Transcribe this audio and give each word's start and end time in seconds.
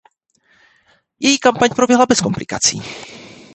Její 1.19 1.37
kampaň 1.37 1.69
proběhla 1.69 2.05
bez 2.05 2.21
komplikací. 2.21 2.81